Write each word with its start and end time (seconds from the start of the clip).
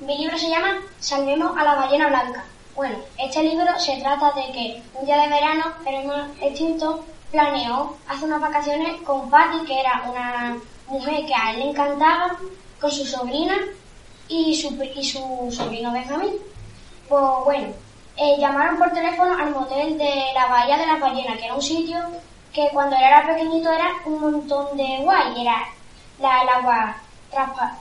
Mi 0.00 0.16
libro 0.16 0.38
se 0.38 0.48
llama 0.48 0.78
Salvemos 1.00 1.56
a 1.56 1.64
la 1.64 1.74
ballena 1.74 2.06
blanca. 2.08 2.44
Bueno, 2.76 2.98
este 3.18 3.42
libro 3.42 3.66
se 3.78 3.96
trata 3.96 4.30
de 4.30 4.52
que 4.52 4.82
un 4.94 5.04
día 5.04 5.22
de 5.22 5.28
verano 5.28 5.64
el 5.84 6.46
extinto 6.46 7.04
planeó 7.32 7.96
hacer 8.06 8.28
unas 8.28 8.40
vacaciones 8.40 9.00
con 9.02 9.28
Patty, 9.28 9.66
que 9.66 9.80
era 9.80 10.04
una 10.08 10.56
mujer 10.86 11.26
que 11.26 11.34
a 11.34 11.50
él 11.50 11.58
le 11.58 11.70
encantaba, 11.70 12.36
con 12.80 12.92
su 12.92 13.04
sobrina 13.04 13.56
y 14.28 14.54
su, 14.54 14.80
y 14.82 15.02
su 15.02 15.50
sobrino 15.50 15.90
Benjamín. 15.90 16.34
Pues 17.08 17.24
bueno, 17.44 17.68
eh, 18.16 18.36
llamaron 18.38 18.78
por 18.78 18.92
teléfono 18.92 19.36
al 19.36 19.50
motel 19.50 19.98
de 19.98 20.26
la 20.32 20.46
Bahía 20.46 20.78
de 20.78 20.86
la 20.86 20.96
Ballena, 20.98 21.36
que 21.36 21.46
era 21.46 21.54
un 21.54 21.62
sitio 21.62 21.98
que 22.52 22.68
cuando 22.72 22.94
él 22.94 23.02
era 23.02 23.26
pequeñito 23.26 23.72
era 23.72 23.90
un 24.04 24.20
montón 24.20 24.76
de 24.76 24.98
guay, 25.02 25.42
era 25.42 25.66
la, 26.20 26.42
el 26.42 26.48
agua 26.50 26.96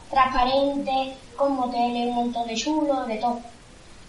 transparente, 0.10 1.18
con 1.36 1.56
moteles, 1.56 2.10
un 2.10 2.16
montón 2.16 2.48
de 2.48 2.56
chulos, 2.56 3.08
de 3.08 3.18
todo. 3.18 3.40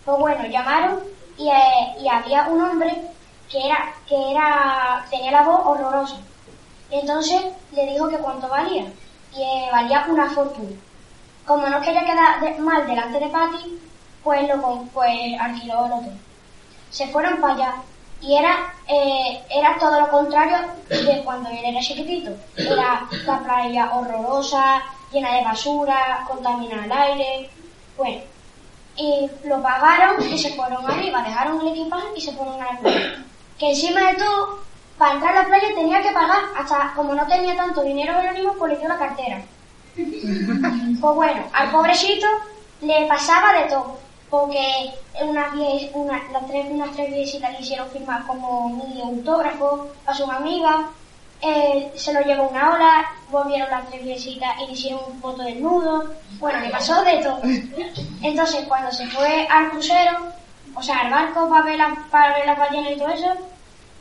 Pues 0.05 0.19
bueno, 0.19 0.47
llamaron 0.47 1.01
y, 1.37 1.49
eh, 1.49 1.97
y 2.01 2.09
había 2.09 2.49
un 2.49 2.63
hombre 2.63 2.95
que 3.51 3.67
era, 3.67 3.95
que 4.07 4.31
era, 4.31 5.05
tenía 5.11 5.31
la 5.31 5.43
voz 5.43 5.61
horrorosa. 5.65 6.17
Entonces 6.91 7.43
le 7.73 7.87
dijo 7.87 8.09
que 8.09 8.19
cuánto 8.19 8.49
valía. 8.49 8.85
Y 9.33 9.43
eh, 9.43 9.69
valía 9.71 10.07
una 10.09 10.31
fortuna. 10.31 10.77
Como 11.47 11.69
no 11.69 11.81
quería 11.81 12.05
quedar 12.05 12.59
mal 12.59 12.87
delante 12.87 13.21
de 13.21 13.29
Patty, 13.29 13.79
pues 14.23 14.49
lo 14.49 14.83
pues 14.93 15.41
alquiló 15.41 15.87
el 15.87 15.93
hotel. 15.93 16.19
Se 16.91 17.09
fueron 17.09 17.41
para 17.41 17.55
allá 17.55 17.75
y 18.21 18.35
era, 18.35 18.75
eh, 18.89 19.41
era 19.49 19.79
todo 19.79 20.01
lo 20.01 20.11
contrario 20.11 20.57
de 20.89 21.23
cuando 21.25 21.49
él 21.51 21.61
era 21.65 21.81
chiquitito. 21.81 22.33
Era 22.57 23.07
la 23.25 23.39
playa 23.41 23.95
horrorosa, 23.95 24.83
llena 25.13 25.35
de 25.35 25.45
basura, 25.45 26.25
contaminada 26.27 26.85
el 26.85 26.93
aire. 26.93 27.51
Bueno, 27.97 28.21
y 28.97 29.31
lo 29.45 29.63
pagaron 29.63 30.21
y 30.29 30.37
se 30.37 30.55
fueron 30.55 30.85
arriba, 30.91 31.23
dejaron 31.23 31.61
el 31.61 31.69
equipaje 31.69 32.07
y 32.17 32.21
se 32.21 32.33
fueron 32.33 32.61
a 32.61 32.73
la 32.73 32.79
playa. 32.81 33.25
Que 33.57 33.71
encima 33.71 34.01
de 34.09 34.15
todo, 34.15 34.61
para 34.99 35.15
entrar 35.15 35.37
a 35.37 35.43
la 35.43 35.49
playa 35.49 35.69
tenía 35.75 36.03
que 36.03 36.11
pagar, 36.11 36.43
hasta 36.57 36.93
como 36.97 37.15
no 37.15 37.27
tenía 37.27 37.57
tanto 37.57 37.83
dinero 37.83 38.19
anónimo, 38.19 38.55
pues 38.55 38.73
le 38.73 38.79
dio 38.79 38.89
la 38.89 38.99
cartera. 38.99 39.43
Pues 41.01 41.15
bueno, 41.15 41.45
al 41.53 41.71
pobrecito 41.71 42.27
le 42.81 43.07
pasaba 43.07 43.53
de 43.53 43.69
todo 43.69 43.99
porque 44.31 44.93
una, 45.23 45.53
una, 45.95 46.23
las 46.33 46.47
tres, 46.47 46.67
unas 46.71 46.93
tres 46.93 47.11
le 47.11 47.61
hicieron 47.61 47.91
firmar 47.91 48.27
como 48.27 48.69
mi 48.69 49.01
autógrafo 49.01 49.89
a 50.07 50.15
su 50.15 50.31
amiga, 50.31 50.91
eh, 51.41 51.93
se 51.95 52.13
lo 52.13 52.21
llevó 52.21 52.49
una 52.49 52.75
ola, 52.75 53.07
volvieron 53.31 53.71
las 53.71 53.89
tres 53.89 54.05
visitas 54.05 54.57
y 54.61 54.67
le 54.67 54.73
hicieron 54.73 55.01
un 55.07 55.21
foto 55.21 55.43
desnudo, 55.43 56.13
bueno, 56.41 56.61
le 56.61 56.71
pasó 56.71 57.03
de 57.05 57.19
todo. 57.19 57.41
Entonces, 58.23 58.65
cuando 58.67 58.91
se 58.91 59.07
fue 59.07 59.47
al 59.49 59.71
crucero, 59.71 60.19
o 60.75 60.83
sea, 60.83 60.99
al 61.01 61.11
barco 61.11 61.49
para 61.49 61.65
ver, 61.65 61.79
la, 61.79 61.97
para 62.11 62.35
ver 62.35 62.47
las 62.47 62.59
ballenas 62.59 62.93
y 62.93 62.99
todo 62.99 63.09
eso, 63.09 63.35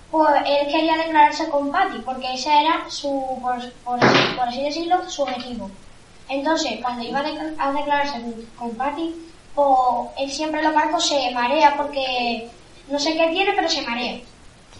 pues 0.09 0.29
él 0.45 0.67
quería 0.67 0.97
declararse 0.97 1.49
con 1.49 1.71
Patty, 1.71 1.99
porque 1.99 2.33
ese 2.33 2.49
era 2.49 2.89
su, 2.89 3.09
por, 3.41 3.71
por, 3.83 3.99
así 4.47 4.63
decirlo, 4.63 5.07
su 5.09 5.23
objetivo. 5.23 5.69
Entonces, 6.29 6.79
cuando 6.81 7.03
iba 7.03 7.19
a, 7.19 7.71
declararse 7.71 8.21
con 8.57 8.71
Patty, 8.75 9.15
o 9.57 10.11
él 10.17 10.31
siempre 10.31 10.61
los 10.61 10.73
barcos 10.73 11.07
se 11.07 11.31
marea 11.31 11.75
porque 11.75 12.47
no 12.89 12.99
sé 12.99 13.17
qué 13.17 13.27
tiene, 13.29 13.53
pero 13.53 13.67
se 13.67 13.81
marea. 13.81 14.19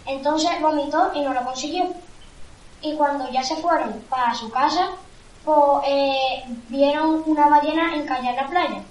Entonces 0.05 0.61
vomitó 0.61 1.11
y 1.15 1.21
no 1.21 1.33
lo 1.33 1.43
consiguió. 1.43 1.87
Y 2.81 2.95
cuando 2.95 3.29
ya 3.31 3.43
se 3.43 3.55
fueron 3.55 3.91
para 4.07 4.33
su 4.35 4.51
casa, 4.51 4.91
pues 5.43 5.59
eh, 5.87 6.43
vieron 6.69 7.23
una 7.25 7.49
ballena 7.49 7.95
encallada 7.95 8.29
en 8.29 8.35
la 8.35 8.47
playa. 8.47 8.83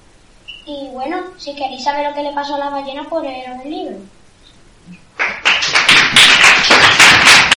Y 0.66 0.88
bueno, 0.88 1.18
si 1.38 1.54
queréis 1.54 1.84
saber 1.84 2.08
lo 2.08 2.14
que 2.14 2.24
le 2.24 2.32
pasó 2.32 2.56
a 2.56 2.58
la 2.58 2.70
ballena, 2.70 3.06
pues 3.08 3.22
leer 3.22 3.60
el 3.64 3.70
libro. 3.70 3.96